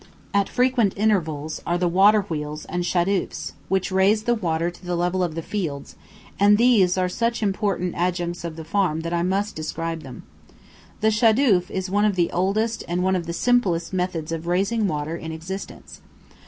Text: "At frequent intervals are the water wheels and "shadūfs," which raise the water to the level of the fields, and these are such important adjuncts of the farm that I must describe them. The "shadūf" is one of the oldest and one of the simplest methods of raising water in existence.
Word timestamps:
"At 0.41 0.49
frequent 0.49 0.95
intervals 0.97 1.61
are 1.63 1.77
the 1.77 1.87
water 1.87 2.23
wheels 2.23 2.65
and 2.65 2.83
"shadūfs," 2.83 3.51
which 3.69 3.91
raise 3.91 4.23
the 4.23 4.33
water 4.33 4.71
to 4.71 4.83
the 4.83 4.95
level 4.95 5.21
of 5.23 5.35
the 5.35 5.43
fields, 5.43 5.95
and 6.39 6.57
these 6.57 6.97
are 6.97 7.07
such 7.07 7.43
important 7.43 7.93
adjuncts 7.95 8.43
of 8.43 8.55
the 8.55 8.65
farm 8.65 9.01
that 9.01 9.13
I 9.13 9.21
must 9.21 9.55
describe 9.55 10.01
them. 10.01 10.23
The 11.01 11.09
"shadūf" 11.11 11.69
is 11.69 11.91
one 11.91 12.05
of 12.05 12.15
the 12.15 12.31
oldest 12.31 12.83
and 12.87 13.03
one 13.03 13.15
of 13.15 13.27
the 13.27 13.31
simplest 13.33 13.93
methods 13.93 14.31
of 14.31 14.47
raising 14.47 14.87
water 14.87 15.15
in 15.15 15.31
existence. 15.31 16.01